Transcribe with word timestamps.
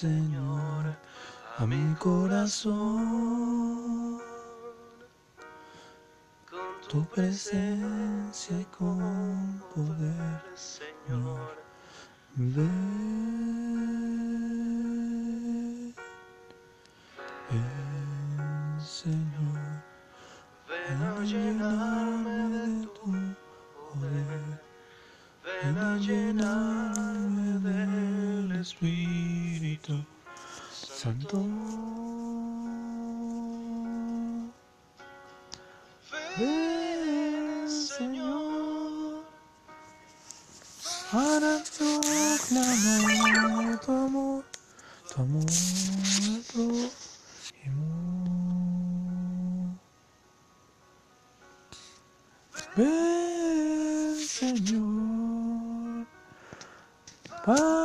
Señor, 0.00 0.84
a 1.56 1.64
mi 1.64 1.94
corazón. 1.94 2.76
Con 6.50 6.68
tu 6.86 7.02
presencia 7.06 8.60
y 8.60 8.64
con 8.76 9.62
poder, 9.74 10.42
Señor, 10.54 11.56
ven, 12.34 12.76
Señor, 18.78 19.82
ven 20.68 21.02
a 21.02 21.24
llenarme 21.24 22.36
de 22.50 22.86
tu 22.88 23.06
poder, 23.94 24.60
ven 25.62 25.78
a 25.78 25.96
llenarme 25.96 27.48
del 27.60 28.52
Espíritu 28.60 29.35
Santo. 31.06 31.38
Ven, 36.36 37.68
Señor, 37.68 39.24
para 41.12 41.62
proclamar 41.78 43.80
tu 43.86 43.92
amor, 43.92 44.44
tu 45.08 45.14
amor 45.22 45.46
al 46.26 46.40
prójimo. 46.50 47.86
Ven, 52.76 54.16
Señor, 54.26 56.06
para 57.44 57.75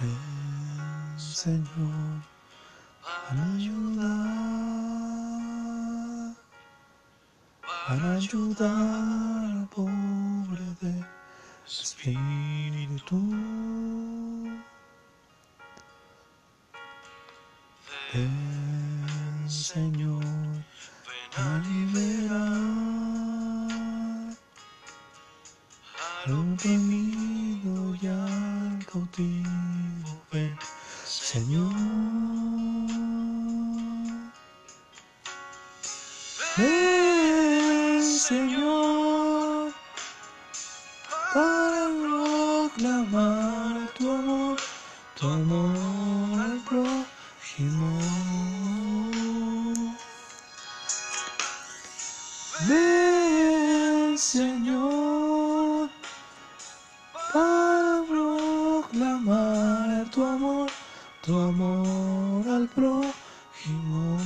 Ven, 0.00 1.16
Señor, 1.16 2.22
para 3.02 3.44
ayudar, 3.54 4.04
para 7.62 8.14
ayudar 8.16 9.44
al 9.50 9.68
pobre 9.68 10.66
de 10.80 11.04
espíritu. 11.64 13.20
Ven, 18.12 19.48
Señor, 19.48 20.24
para 21.36 21.58
liberar 21.58 22.42
al 26.24 26.32
oprimido 26.32 27.23
tu 45.24 45.30
amor 45.30 46.38
al 46.38 46.58
prójimo. 46.68 47.98
Ven, 52.68 54.18
Señor, 54.18 55.88
para 57.32 58.02
proclamar 58.06 60.10
tu 60.10 60.22
amor, 60.24 60.70
tu 61.24 61.38
amor 61.38 62.46
al 62.56 62.68
prójimo. 62.68 64.18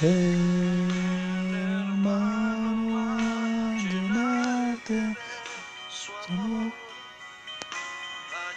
Hermano, 0.00 0.35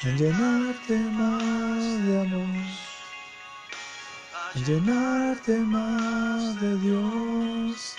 a 0.09 0.11
llenarte 0.11 0.97
más 0.97 1.83
de 2.05 2.21
amor, 2.21 2.47
llenarte 4.65 5.57
más 5.59 6.59
de 6.59 6.77
Dios. 6.79 7.95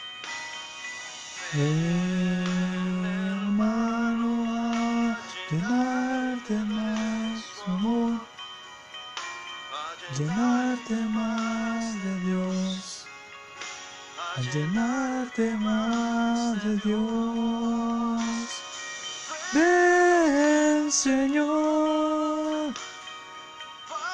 Hermano, 3.13 4.31
a 4.49 5.19
llenarte 5.51 6.55
más 6.75 7.45
su 7.65 7.71
amor, 7.71 8.13
llenarte 10.19 10.97
más 11.19 11.83
de 12.05 12.13
Dios, 12.27 13.07
llenarte 14.53 15.45
más 15.59 16.65
de 16.65 16.73
Dios. 16.77 18.23
Ven, 19.53 20.91
Señor, 20.93 21.60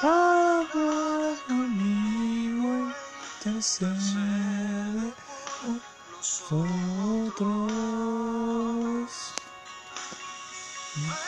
habla 0.02 1.36
conmigo, 1.46 2.92
intercede 3.38 5.14
por 5.62 5.80
nosotros. 6.16 7.46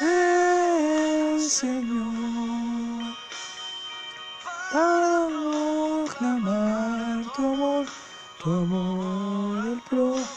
Ven, 0.00 1.41
Señor, 1.41 3.15
para 4.73 5.29
proclamar 6.06 7.32
tu 7.35 7.43
amor, 7.47 7.87
tu 8.43 8.49
amor 8.50 9.59
al 9.59 9.81
prójimo. 9.88 10.29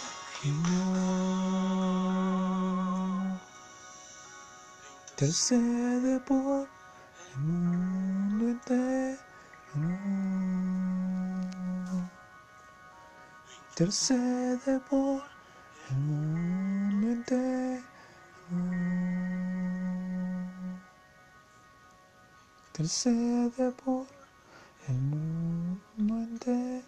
Intercede 5.12 6.20
por 6.22 6.68
mundo 7.40 8.50
entero. 8.50 9.20
Intercede 13.70 14.80
por 14.90 15.24
el 15.90 15.98
mundo 15.98 17.08
entero. 17.08 17.84
Intercede 22.68 23.72
por 23.72 24.08
el 24.88 24.96
mundo 24.96 26.16
entero. 26.16 26.84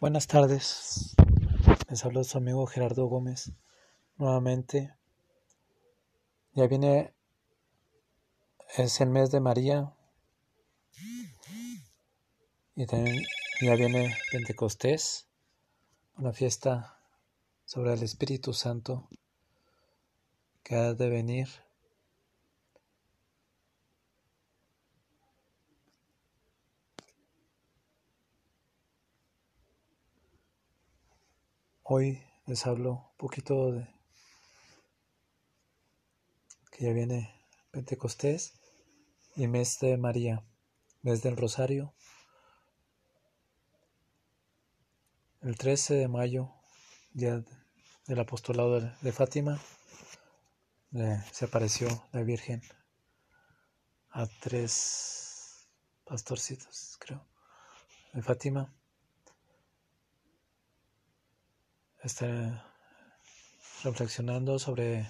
Buenas 0.00 0.26
tardes. 0.26 1.14
Les 1.88 2.04
habló 2.04 2.24
su 2.24 2.38
amigo 2.38 2.66
Gerardo 2.66 3.06
Gómez. 3.06 3.52
Nuevamente. 4.16 4.94
Ya 6.52 6.66
viene. 6.66 7.14
Es 8.76 9.00
el 9.00 9.10
mes 9.10 9.30
de 9.30 9.40
María. 9.40 9.94
Y 12.74 12.86
también 12.86 13.22
ya 13.60 13.74
viene 13.76 14.16
Pentecostés. 14.32 15.28
Una 16.16 16.32
fiesta 16.32 17.00
sobre 17.64 17.94
el 17.94 18.02
Espíritu 18.02 18.52
Santo. 18.52 19.08
que 20.62 20.76
ha 20.76 20.94
de 20.94 21.08
venir. 21.08 21.63
Hoy 31.86 32.18
les 32.46 32.66
hablo 32.66 32.92
un 32.92 33.16
poquito 33.18 33.70
de 33.70 33.86
que 36.72 36.84
ya 36.86 36.94
viene 36.94 37.30
Pentecostés 37.72 38.54
y 39.36 39.48
mes 39.48 39.80
de 39.80 39.98
María, 39.98 40.42
mes 41.02 41.20
del 41.22 41.36
Rosario. 41.36 41.92
El 45.42 45.58
13 45.58 45.92
de 45.96 46.08
mayo, 46.08 46.54
día 47.12 47.44
del 48.06 48.18
apostolado 48.18 48.80
de 48.80 49.12
Fátima, 49.12 49.60
se 51.32 51.44
apareció 51.44 51.88
la 52.12 52.22
Virgen 52.22 52.62
a 54.08 54.26
tres 54.40 55.68
pastorcitos, 56.06 56.96
creo, 56.98 57.26
de 58.14 58.22
Fátima. 58.22 58.74
Está 62.04 62.62
reflexionando 63.82 64.58
sobre 64.58 65.08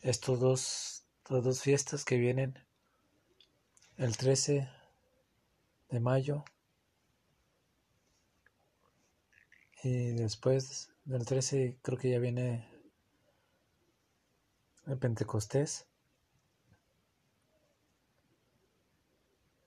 estos 0.00 0.40
dos, 0.40 1.04
estas 1.18 1.44
dos 1.44 1.62
fiestas 1.62 2.04
que 2.04 2.16
vienen 2.16 2.58
el 3.96 4.16
13 4.16 4.68
de 5.90 6.00
mayo 6.00 6.44
y 9.84 10.14
después 10.14 10.90
del 11.04 11.24
13 11.24 11.78
creo 11.80 11.96
que 11.96 12.10
ya 12.10 12.18
viene 12.18 12.68
el 14.86 14.98
Pentecostés. 14.98 15.86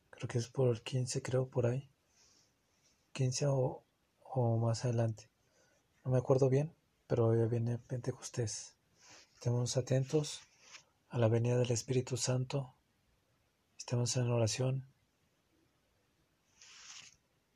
Creo 0.09 0.27
que 0.27 0.39
es 0.39 0.49
por 0.49 0.67
el 0.75 0.81
15, 0.83 1.21
creo, 1.21 1.47
por 1.47 1.67
ahí. 1.67 1.89
15 3.13 3.45
o, 3.45 3.85
o 4.19 4.57
más 4.57 4.83
adelante. 4.83 5.29
No 6.07 6.13
me 6.13 6.19
acuerdo 6.19 6.47
bien, 6.47 6.73
pero 7.05 7.35
ya 7.35 7.47
viene 7.47 7.79
Pentecostés. 7.79 8.75
Estemos 9.33 9.75
atentos 9.75 10.39
a 11.09 11.17
la 11.17 11.27
venida 11.27 11.57
del 11.57 11.71
Espíritu 11.71 12.15
Santo. 12.15 12.73
Estemos 13.77 14.15
en 14.15 14.31
oración, 14.31 14.85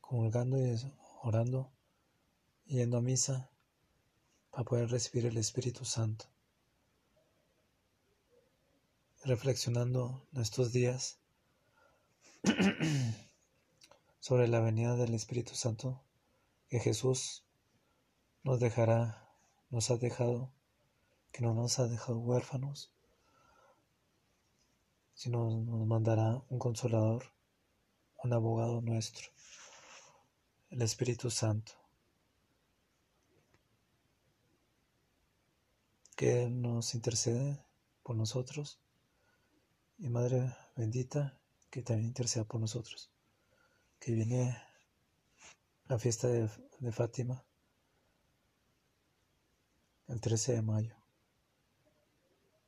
comulgando 0.02 0.60
y 0.60 0.78
orando, 1.22 1.72
yendo 2.66 2.98
a 2.98 3.02
misa 3.02 3.50
para 4.50 4.66
poder 4.66 4.90
recibir 4.90 5.28
el 5.28 5.38
Espíritu 5.38 5.86
Santo 5.86 6.26
reflexionando 9.24 10.28
en 10.34 10.42
estos 10.42 10.74
días 10.74 11.20
sobre 14.20 14.50
la 14.50 14.60
venida 14.60 14.98
del 14.98 15.14
Espíritu 15.14 15.56
Santo 15.56 16.02
que 16.68 16.82
Jesús 16.82 17.46
nos 18.44 18.60
dejará, 18.60 19.30
nos 19.70 19.92
ha 19.92 19.98
dejado, 19.98 20.52
que 21.32 21.42
no 21.42 21.54
nos 21.54 21.80
ha 21.80 21.88
dejado 21.88 22.20
huérfanos, 22.20 22.92
sino 25.14 25.62
nos 25.62 25.86
mandará 25.86 26.42
un 26.50 26.60
consolador, 26.60 27.26
un 28.24 28.34
abogado 28.34 28.82
nuestro, 28.82 29.30
el 30.70 30.82
Espíritu 30.82 31.30
Santo, 31.30 31.74
que 36.16 36.50
nos 36.50 36.94
intercede 36.96 37.64
por 38.04 38.16
nosotros. 38.16 38.80
Y 39.98 40.10
Madre 40.10 40.56
bendita, 40.76 41.38
que 41.70 41.82
también 41.82 42.08
interceda 42.08 42.44
por 42.44 42.60
nosotros, 42.60 43.12
que 44.00 44.14
viene 44.14 44.58
la 45.88 46.00
fiesta 46.00 46.28
de, 46.28 46.50
Fátima 46.92 47.44
el 50.12 50.20
13 50.22 50.54
de 50.54 50.62
mayo. 50.62 50.96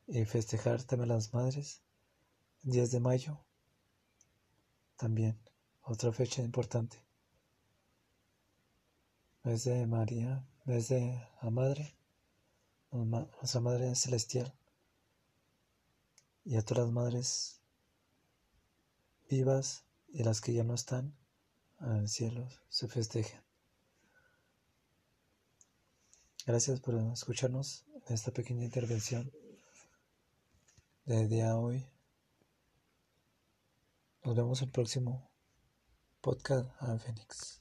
Y 0.07 0.25
festejar 0.25 0.83
también 0.83 1.09
las 1.09 1.33
madres 1.33 1.81
el 2.63 2.71
10 2.71 2.91
de 2.91 2.99
mayo 2.99 3.39
también 4.97 5.37
otra 5.81 6.13
fecha 6.13 6.41
importante. 6.41 6.97
Mes 9.43 9.65
de 9.65 9.85
María 9.85 10.47
mes 10.63 10.87
de 10.87 11.27
la 11.41 11.49
madre 11.49 11.93
nuestra 12.91 13.59
madre 13.59 13.93
celestial. 13.95 14.53
Y 16.45 16.55
a 16.55 16.61
todas 16.63 16.85
las 16.85 16.93
madres 16.93 17.59
vivas 19.29 19.83
y 20.07 20.23
las 20.23 20.39
que 20.39 20.53
ya 20.53 20.63
no 20.63 20.75
están 20.75 21.13
al 21.79 22.07
cielo 22.07 22.47
se 22.69 22.87
festejen. 22.87 23.41
Gracias 26.45 26.81
por 26.81 26.95
escucharnos 26.95 27.85
en 28.05 28.15
esta 28.15 28.31
pequeña 28.31 28.65
intervención 28.65 29.31
de 31.05 31.27
día 31.29 31.55
hoy. 31.55 31.85
Nos 34.25 34.35
vemos 34.35 34.61
en 34.61 34.67
el 34.67 34.71
próximo 34.73 35.29
podcast 36.19 36.69
a 36.81 36.97
Fénix. 36.99 37.51